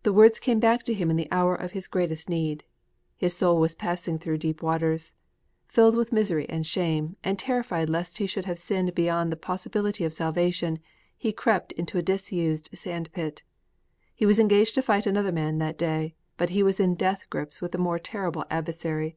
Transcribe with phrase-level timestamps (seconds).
[0.04, 2.62] _The words came back to him in the hour of his greatest need.
[3.16, 5.14] His soul was passing through deep waters.
[5.66, 10.04] Filled with misery and shame, and terrified lest he should have sinned beyond the possibility
[10.04, 10.78] of salvation,
[11.18, 13.42] he crept into a disused sand pit.
[14.14, 17.60] He was engaged to fight another man that day, but he was in death grips
[17.60, 19.16] with a more terrible adversary.